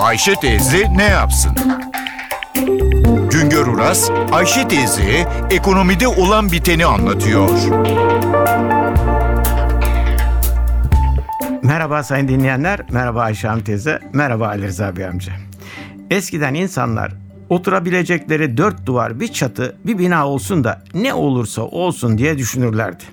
Ayşe 0.00 0.34
teyze 0.34 0.96
ne 0.96 1.04
yapsın? 1.04 1.52
Güngör 3.30 3.66
Uras, 3.66 4.10
Ayşe 4.32 4.68
teyze 4.68 5.28
ekonomide 5.50 6.08
olan 6.08 6.52
biteni 6.52 6.86
anlatıyor. 6.86 7.48
Merhaba 11.62 12.02
sayın 12.02 12.28
dinleyenler, 12.28 12.80
merhaba 12.92 13.22
Ayşe 13.22 13.48
Hanım 13.48 13.64
teyze, 13.64 14.00
merhaba 14.12 14.48
Ali 14.48 14.66
Rıza 14.66 14.96
Bey 14.96 15.06
amca. 15.06 15.32
Eskiden 16.10 16.54
insanlar 16.54 17.12
oturabilecekleri 17.48 18.56
dört 18.56 18.86
duvar, 18.86 19.20
bir 19.20 19.28
çatı, 19.28 19.76
bir 19.86 19.98
bina 19.98 20.28
olsun 20.28 20.64
da 20.64 20.82
ne 20.94 21.14
olursa 21.14 21.62
olsun 21.62 22.18
diye 22.18 22.38
düşünürlerdi. 22.38 23.04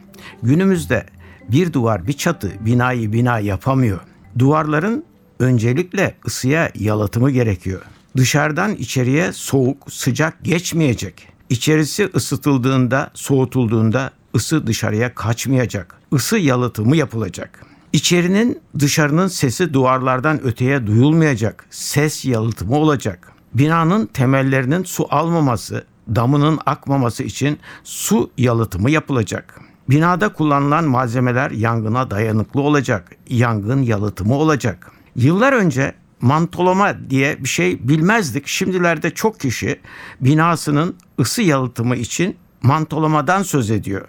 Günümüzde 0.43 1.05
bir 1.49 1.73
duvar, 1.73 2.07
bir 2.07 2.13
çatı 2.13 2.51
binayı 2.65 3.13
bina 3.13 3.39
yapamıyor. 3.39 3.99
Duvarların 4.39 5.05
öncelikle 5.39 6.15
ısıya 6.27 6.71
yalıtımı 6.75 7.31
gerekiyor. 7.31 7.82
Dışarıdan 8.18 8.75
içeriye 8.75 9.33
soğuk, 9.33 9.91
sıcak 9.91 10.43
geçmeyecek. 10.43 11.28
İçerisi 11.50 12.09
ısıtıldığında, 12.15 13.11
soğutulduğunda 13.14 14.11
ısı 14.36 14.68
dışarıya 14.68 15.15
kaçmayacak. 15.15 15.95
Isı 16.11 16.37
yalıtımı 16.37 16.95
yapılacak. 16.95 17.65
İçerinin 17.93 18.59
dışarının 18.79 19.28
sesi 19.28 19.73
duvarlardan 19.73 20.43
öteye 20.43 20.87
duyulmayacak. 20.87 21.65
Ses 21.69 22.25
yalıtımı 22.25 22.75
olacak. 22.75 23.31
Binanın 23.54 24.06
temellerinin 24.06 24.83
su 24.83 25.07
almaması, 25.09 25.86
damının 26.15 26.59
akmaması 26.65 27.23
için 27.23 27.59
su 27.83 28.31
yalıtımı 28.37 28.92
yapılacak. 28.92 29.61
Binada 29.89 30.33
kullanılan 30.33 30.86
malzemeler 30.86 31.51
yangına 31.51 32.11
dayanıklı 32.11 32.61
olacak. 32.61 33.11
Yangın 33.30 33.81
yalıtımı 33.81 34.36
olacak. 34.36 34.92
Yıllar 35.17 35.53
önce 35.53 35.94
mantolama 36.22 37.09
diye 37.09 37.44
bir 37.44 37.50
şey 37.50 37.88
bilmezdik. 37.88 38.48
Şimdilerde 38.48 39.09
çok 39.09 39.40
kişi 39.40 39.80
binasının 40.22 40.96
ısı 41.20 41.42
yalıtımı 41.42 41.96
için 41.96 42.38
mantolamadan 42.62 43.44
söz 43.44 43.72
ediyor. 43.72 44.08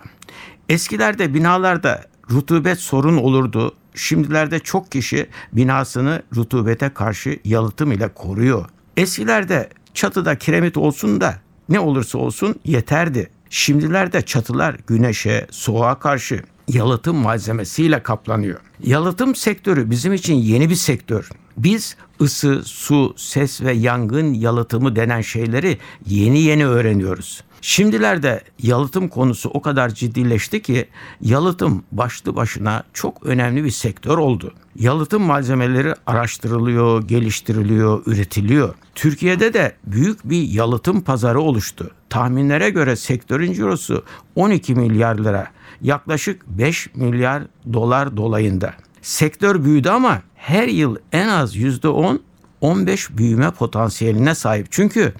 Eskilerde 0.69 1.34
binalarda 1.34 2.05
rutubet 2.31 2.78
sorun 2.78 3.17
olurdu. 3.17 3.75
Şimdilerde 3.95 4.59
çok 4.59 4.92
kişi 4.92 5.27
binasını 5.53 6.23
rutubete 6.37 6.89
karşı 6.89 7.39
yalıtım 7.45 7.93
ile 7.93 8.09
koruyor. 8.09 8.65
Eskilerde 8.97 9.69
çatıda 9.95 10.39
kiremit 10.39 10.77
olsun 10.77 11.20
da 11.20 11.34
ne 11.69 11.81
olursa 11.81 12.19
olsun 12.19 12.61
yeterdi. 12.65 13.31
Şimdilerde 13.50 14.22
çatılar 14.22 14.77
güneşe, 14.87 15.47
soğuğa 15.50 15.98
karşı 15.98 16.43
yalıtım 16.69 17.16
malzemesiyle 17.16 18.02
kaplanıyor. 18.02 18.61
Yalıtım 18.84 19.34
sektörü 19.34 19.91
bizim 19.91 20.12
için 20.12 20.34
yeni 20.34 20.70
bir 20.70 20.75
sektör. 20.75 21.30
Biz 21.56 21.97
ısı, 22.20 22.62
su, 22.64 23.14
ses 23.16 23.62
ve 23.62 23.72
yangın 23.72 24.34
yalıtımı 24.34 24.97
denen 24.97 25.20
şeyleri 25.20 25.78
yeni 26.06 26.41
yeni 26.41 26.66
öğreniyoruz. 26.66 27.42
Şimdilerde 27.61 28.42
yalıtım 28.62 29.09
konusu 29.09 29.48
o 29.48 29.62
kadar 29.62 29.89
ciddileşti 29.89 30.62
ki 30.62 30.89
yalıtım 31.20 31.84
başlı 31.92 32.37
başına 32.37 32.83
çok 32.92 33.27
önemli 33.27 33.65
bir 33.65 33.70
sektör 33.70 34.19
oldu. 34.19 34.55
Yalıtım 34.77 35.23
malzemeleri 35.23 35.95
araştırılıyor, 36.06 37.03
geliştiriliyor, 37.03 38.03
üretiliyor. 38.06 38.75
Türkiye'de 38.95 39.55
de 39.55 39.77
büyük 39.84 40.31
bir 40.31 40.42
yalıtım 40.42 41.00
pazarı 41.00 41.41
oluştu. 41.41 41.91
Tahminlere 42.11 42.70
göre 42.70 42.97
sektörün 42.97 43.53
cirosu 43.53 44.05
12 44.34 44.75
milyar 44.75 45.19
lira, 45.19 45.47
yaklaşık 45.83 46.47
5 46.47 46.95
milyar 46.95 47.43
dolar 47.72 48.17
dolayında. 48.17 48.75
Sektör 49.03 49.65
büyüdü 49.65 49.89
ama 49.89 50.22
her 50.34 50.69
yıl 50.69 50.97
en 51.12 51.28
az 51.28 51.56
%10 51.56 52.19
15 52.61 53.11
büyüme 53.11 53.50
potansiyeline 53.50 54.34
sahip. 54.34 54.67
Çünkü 54.70 55.12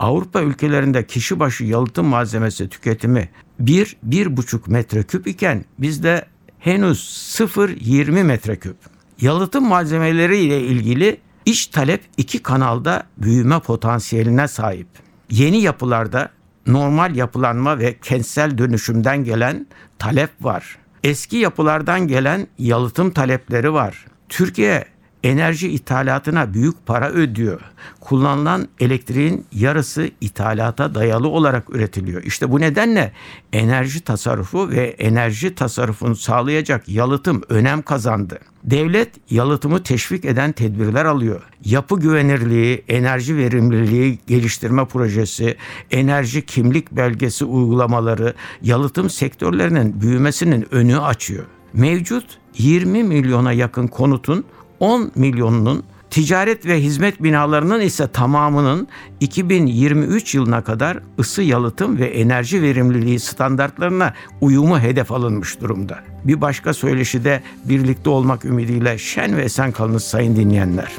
Avrupa 0.00 0.40
ülkelerinde 0.40 1.06
kişi 1.06 1.40
başı 1.40 1.64
yalıtım 1.64 2.06
malzemesi 2.06 2.68
tüketimi 2.68 3.28
1-1,5 3.62 4.70
metreküp 4.70 5.26
iken 5.26 5.64
bizde 5.78 6.26
henüz 6.58 6.98
0-20 7.38 8.22
metreküp. 8.22 8.76
Yalıtım 9.20 9.68
malzemeleri 9.68 10.38
ile 10.38 10.60
ilgili 10.60 11.20
iç 11.44 11.66
talep 11.66 12.02
iki 12.16 12.42
kanalda 12.42 13.02
büyüme 13.18 13.60
potansiyeline 13.60 14.48
sahip. 14.48 14.88
Yeni 15.30 15.62
yapılarda 15.62 16.30
normal 16.66 17.16
yapılanma 17.16 17.78
ve 17.78 17.98
kentsel 17.98 18.58
dönüşümden 18.58 19.24
gelen 19.24 19.66
talep 19.98 20.30
var. 20.40 20.78
Eski 21.04 21.36
yapılardan 21.36 22.08
gelen 22.08 22.46
yalıtım 22.58 23.10
talepleri 23.10 23.72
var. 23.72 24.06
Türkiye 24.28 24.84
enerji 25.24 25.68
ithalatına 25.68 26.54
büyük 26.54 26.86
para 26.86 27.10
ödüyor. 27.10 27.60
Kullanılan 28.00 28.68
elektriğin 28.80 29.46
yarısı 29.52 30.10
ithalata 30.20 30.94
dayalı 30.94 31.28
olarak 31.28 31.74
üretiliyor. 31.74 32.22
İşte 32.22 32.50
bu 32.50 32.60
nedenle 32.60 33.12
enerji 33.52 34.00
tasarrufu 34.00 34.70
ve 34.70 34.86
enerji 34.86 35.54
tasarrufunu 35.54 36.16
sağlayacak 36.16 36.88
yalıtım 36.88 37.42
önem 37.48 37.82
kazandı. 37.82 38.38
Devlet 38.64 39.10
yalıtımı 39.30 39.82
teşvik 39.82 40.24
eden 40.24 40.52
tedbirler 40.52 41.04
alıyor. 41.04 41.42
Yapı 41.64 42.00
güvenirliği, 42.00 42.84
enerji 42.88 43.36
verimliliği 43.36 44.18
geliştirme 44.26 44.84
projesi, 44.84 45.56
enerji 45.90 46.46
kimlik 46.46 46.92
belgesi 46.92 47.44
uygulamaları 47.44 48.34
yalıtım 48.62 49.10
sektörlerinin 49.10 50.00
büyümesinin 50.00 50.74
önü 50.74 50.98
açıyor. 50.98 51.44
Mevcut 51.72 52.24
20 52.58 53.04
milyona 53.04 53.52
yakın 53.52 53.86
konutun 53.86 54.44
10 54.80 55.12
milyonunun 55.14 55.84
ticaret 56.10 56.66
ve 56.66 56.82
hizmet 56.82 57.22
binalarının 57.22 57.80
ise 57.80 58.08
tamamının 58.08 58.88
2023 59.20 60.34
yılına 60.34 60.64
kadar 60.64 60.98
ısı 61.18 61.42
yalıtım 61.42 61.98
ve 61.98 62.06
enerji 62.06 62.62
verimliliği 62.62 63.20
standartlarına 63.20 64.14
uyumu 64.40 64.80
hedef 64.80 65.12
alınmış 65.12 65.60
durumda. 65.60 65.98
Bir 66.24 66.40
başka 66.40 66.74
söyleşide 66.74 67.42
birlikte 67.64 68.10
olmak 68.10 68.44
ümidiyle 68.44 68.98
şen 68.98 69.36
ve 69.36 69.42
esen 69.42 69.72
kalınız 69.72 70.04
sayın 70.04 70.36
dinleyenler. 70.36 70.92